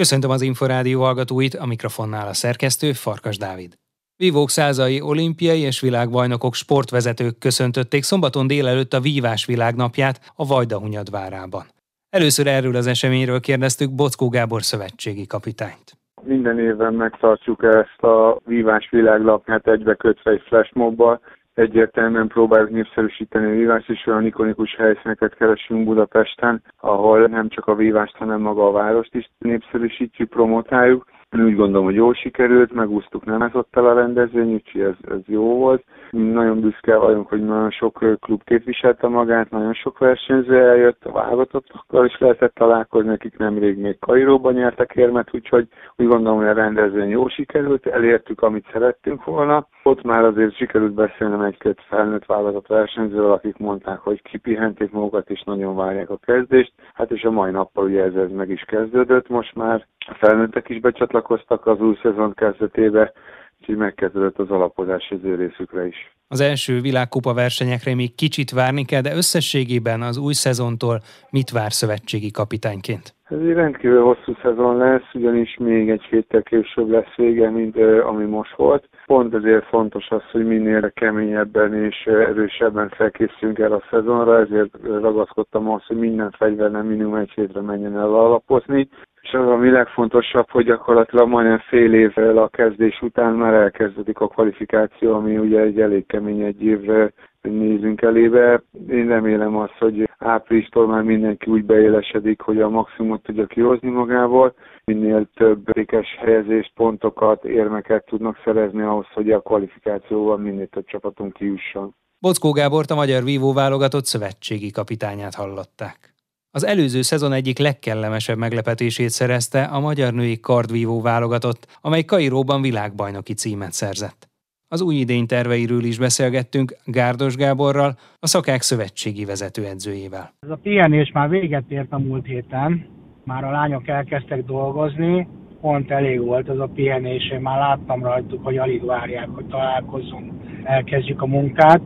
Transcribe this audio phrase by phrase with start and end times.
[0.00, 3.72] Köszöntöm az Inforádió hallgatóit, a mikrofonnál a szerkesztő Farkas Dávid.
[4.16, 11.64] Vívók százai olimpiai és világbajnokok sportvezetők köszöntötték szombaton délelőtt a Vívás világnapját a Vajdahunyad várában.
[12.10, 15.88] Először erről az eseményről kérdeztük Bockó Gábor szövetségi kapitányt.
[16.22, 21.20] Minden évben megtartjuk ezt a Vívás világnapját egybekötve egy flashmobbal,
[21.60, 27.74] egyértelműen próbáljuk népszerűsíteni a vívást, és olyan ikonikus helyszíneket keresünk Budapesten, ahol nem csak a
[27.74, 31.06] vívást, hanem maga a várost is népszerűsítjük, promotáljuk.
[31.36, 35.20] Én úgy gondolom, hogy jól sikerült, megúsztuk nem ez ott a rendezvény, úgyhogy ez, ez
[35.26, 35.84] jó volt.
[36.10, 42.06] Nagyon büszke vagyunk, hogy nagyon sok klub képviselte magát, nagyon sok versenyző eljött, a válogatottakkal
[42.06, 47.08] is lehetett találkozni, akik nemrég még Kairóban nyertek érmet, úgyhogy úgy gondolom, hogy a rendezvény
[47.08, 49.66] jó sikerült, elértük, amit szerettünk volna.
[49.82, 55.42] Ott már azért sikerült beszélnem egy-két felnőtt válogatott versenyzővel, akik mondták, hogy kipihenték magukat és
[55.42, 56.72] nagyon várják a kezdést.
[56.94, 60.68] Hát és a mai nappal ugye ez, ez meg is kezdődött, most már a felnőttek
[60.68, 63.12] is becsatlakoztak az új szezon kezdetébe,
[63.60, 66.14] úgyhogy megkezdődött az alapozás az ő részükre is.
[66.28, 71.72] Az első világkupa versenyekre még kicsit várni kell, de összességében az új szezontól mit vár
[71.72, 73.14] szövetségi kapitányként?
[73.30, 78.24] Ez egy rendkívül hosszú szezon lesz, ugyanis még egy héttel később lesz vége, mint ami
[78.24, 78.88] most volt.
[79.06, 85.68] Pont ezért fontos az, hogy minél keményebben és erősebben felkészülünk el a szezonra, ezért ragaszkodtam
[85.68, 88.88] ahhoz, hogy minden fegyver nem minimum egy hétre menjen el alapozni.
[89.20, 94.28] És az, ami legfontosabb, hogy gyakorlatilag majdnem fél évvel a kezdés után már elkezdődik a
[94.28, 98.62] kvalifikáció, ami ugye egy elég kemény egy évre nézünk elébe.
[98.88, 104.54] Én remélem azt, hogy áprilistól már mindenki úgy beélesedik, hogy a maximumot tudja kihozni magából,
[104.84, 111.32] minél több értékes helyezést, pontokat, érmeket tudnak szerezni ahhoz, hogy a kvalifikációval minél több csapatunk
[111.32, 111.94] kijusson.
[112.18, 116.10] Bockó Gábort a magyar vívó válogatott szövetségi kapitányát hallották.
[116.52, 123.32] Az előző szezon egyik legkellemesebb meglepetését szerezte a magyar női kardvívó válogatott, amely Kairóban világbajnoki
[123.32, 124.28] címet szerzett.
[124.68, 130.32] Az új idény terveiről is beszélgettünk Gárdos Gáborral, a szakák szövetségi vezetőedzőjével.
[130.38, 132.86] Ez a pihenés már véget ért a múlt héten,
[133.24, 135.28] már a lányok elkezdtek dolgozni,
[135.60, 140.32] pont elég volt ez a pihenés, én már láttam rajtuk, hogy alig várják, hogy találkozzunk,
[140.64, 141.80] elkezdjük a munkát,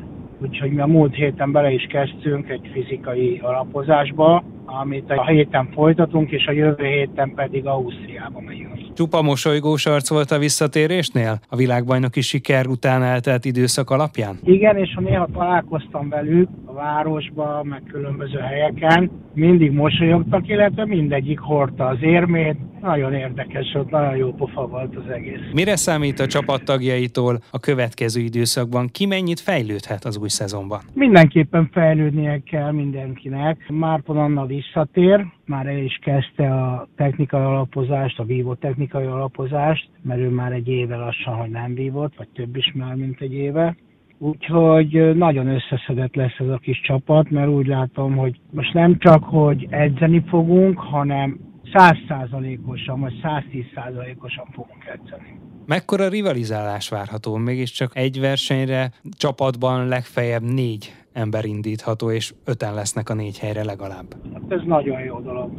[0.44, 6.30] úgyhogy mi a múlt héten bele is kezdtünk egy fizikai alapozásba, amit a héten folytatunk,
[6.30, 8.72] és a jövő héten pedig Ausztriába megyünk.
[8.94, 11.40] Csupa mosolygós arc volt a visszatérésnél?
[11.48, 14.38] A világbajnoki siker után eltelt időszak alapján?
[14.44, 21.38] Igen, és ha néha találkoztam velük a városban, meg különböző helyeken, mindig mosolyogtak, illetve mindegyik
[21.38, 22.56] hordta az érmét.
[22.80, 25.40] Nagyon érdekes volt, nagyon jó pofa volt az egész.
[25.52, 28.88] Mire számít a csapattagjaitól a következő időszakban?
[28.92, 30.80] Ki mennyit fejlődhet az új szezonban?
[30.92, 33.68] Mindenképpen fejlődnie kell mindenkinek.
[33.68, 40.20] Márton Anna visszatér, már el is kezdte a technikai alapozást, a vívó technikai alapozást, mert
[40.20, 43.76] ő már egy éve lassan, hogy nem vívott, vagy több is már, mint egy éve.
[44.18, 49.24] Úgyhogy nagyon összeszedett lesz ez a kis csapat, mert úgy látom, hogy most nem csak,
[49.24, 51.38] hogy edzeni fogunk, hanem
[51.72, 55.38] százszázalékosan, vagy 110 százalékosan fogunk edzeni.
[55.66, 57.36] Mekkora rivalizálás várható?
[57.36, 64.06] Mégiscsak egy versenyre csapatban legfeljebb négy ember indítható, és öten lesznek a négy helyre legalább.
[64.32, 65.50] Hát ez nagyon jó dolog.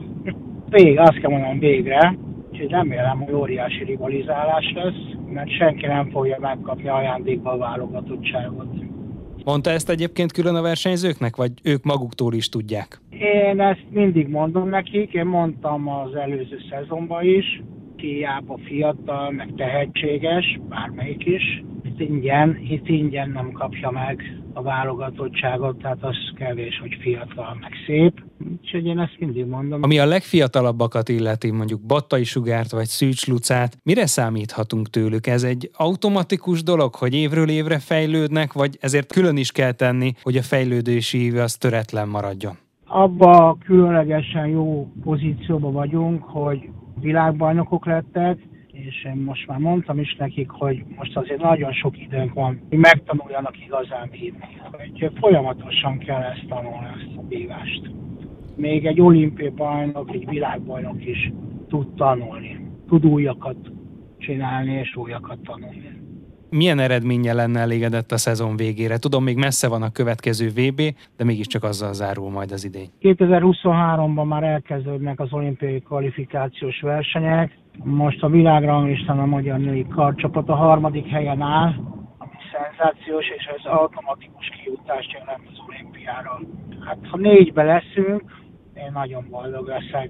[0.69, 2.17] Vég, azt kell mondanom végre,
[2.51, 8.67] úgyhogy remélem, hogy óriási rivalizálás lesz, mert senki nem fogja megkapni ajándékba a válogatottságot.
[9.45, 13.01] Mondta ezt egyébként külön a versenyzőknek, vagy ők maguktól is tudják?
[13.09, 17.61] Én ezt mindig mondom nekik, én mondtam az előző szezonban is,
[17.95, 21.63] hiába fiatal, meg tehetséges, bármelyik is,
[21.97, 27.71] itt ingyen, itt ingyen nem kapja meg a válogatottságot, tehát az kevés, hogy fiatal, meg
[27.85, 28.23] szép.
[28.61, 29.83] Úgyhogy én ezt mindig mondom.
[29.83, 35.27] Ami a legfiatalabbakat illeti, mondjuk Battai Sugárt vagy Szűcs Lucát, mire számíthatunk tőlük?
[35.27, 40.37] Ez egy automatikus dolog, hogy évről évre fejlődnek, vagy ezért külön is kell tenni, hogy
[40.37, 42.57] a fejlődési íve az töretlen maradjon?
[42.87, 46.69] Abba különlegesen jó pozícióban vagyunk, hogy
[46.99, 48.37] világbajnokok lettek,
[48.87, 53.65] és most már mondtam is nekik, hogy most azért nagyon sok időnk van, hogy megtanuljanak
[53.65, 54.59] igazán bírni.
[54.71, 57.91] Hogy folyamatosan kell ezt tanulni, ezt a bívást.
[58.55, 61.31] Még egy olimpiai bajnok, egy világbajnok is
[61.69, 62.67] tud tanulni.
[62.87, 63.57] Tud újakat
[64.17, 66.04] csinálni és újakat tanulni
[66.55, 68.97] milyen eredménye lenne elégedett a szezon végére?
[68.97, 70.81] Tudom, még messze van a következő VB,
[71.17, 72.89] de mégiscsak azzal zárul majd az idény.
[73.01, 77.57] 2023-ban már elkezdődnek az olimpiai kvalifikációs versenyek.
[77.83, 81.73] Most a világranglistán a magyar női karcsapat a harmadik helyen áll,
[82.17, 86.41] ami szenzációs, és ez automatikus kijutást jelent az olimpiára.
[86.85, 88.23] Hát ha négybe leszünk,
[88.75, 90.09] én nagyon boldog leszek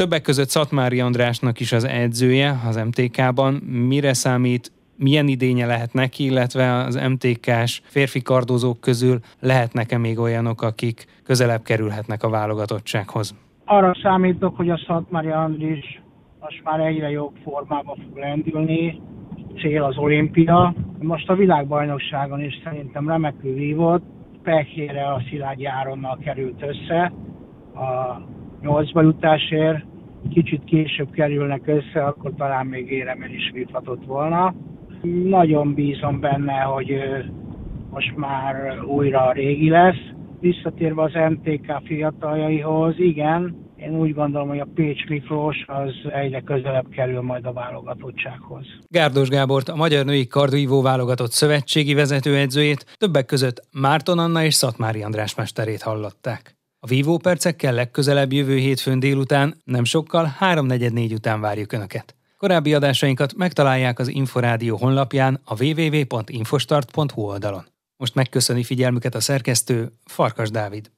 [0.00, 3.54] Többek között Szatmári Andrásnak is az edzője az MTK-ban.
[3.54, 10.62] Mire számít, milyen idénye lehet neki, illetve az MTK-s férfi kardozók közül lehetnek-e még olyanok,
[10.62, 13.34] akik közelebb kerülhetnek a válogatottsághoz?
[13.64, 16.02] Arra számítok, hogy a Szatmári Andris
[16.40, 19.00] most már egyre jobb formában fog lendülni,
[19.60, 20.74] cél az olimpia.
[20.98, 24.02] Most a világbajnokságon is szerintem remekül vívott,
[24.42, 27.12] pekére a Szilágyi Áronnal került össze
[27.74, 28.20] a
[28.62, 29.84] nyolcba jutásért,
[30.30, 34.54] kicsit később kerülnek össze, akkor talán még éremel is vívhatott volna.
[35.24, 36.92] Nagyon bízom benne, hogy
[37.90, 40.00] most már újra régi lesz.
[40.40, 46.88] Visszatérve az MTK fiataljaihoz, igen, én úgy gondolom, hogy a Pécs Miklós az egyre közelebb
[46.88, 48.66] kerül majd a válogatottsághoz.
[48.88, 55.02] Gárdos Gábort, a Magyar Női Kardvívó válogatott szövetségi vezetőedzőjét, többek között Márton Anna és Szatmári
[55.02, 56.58] András mesterét hallották.
[56.80, 62.14] A vívó percekkel legközelebb jövő hétfőn délután, nem sokkal, 3.44 után várjuk Önöket.
[62.40, 67.66] Korábbi adásainkat megtalálják az Inforádió honlapján a www.infostart.hu oldalon.
[67.96, 70.90] Most megköszöni figyelmüket a szerkesztő Farkas Dávid.